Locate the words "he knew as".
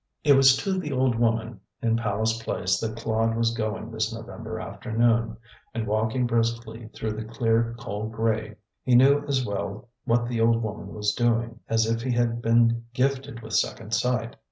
8.81-9.45